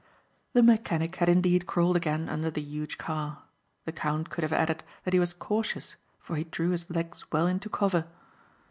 The 0.53 0.63
mechanic 0.63 1.17
had 1.17 1.29
indeed 1.29 1.67
crawled 1.67 1.95
again 1.95 2.27
under 2.27 2.49
the 2.49 2.59
huge 2.59 2.97
car. 2.97 3.43
The 3.85 3.91
count 3.91 4.31
could 4.31 4.43
have 4.43 4.51
added 4.51 4.83
that 5.03 5.13
he 5.13 5.19
was 5.19 5.31
cautious 5.31 5.95
for 6.19 6.35
he 6.37 6.45
drew 6.45 6.71
his 6.71 6.89
legs 6.89 7.25
well 7.31 7.45
into 7.45 7.69
cover. 7.69 8.07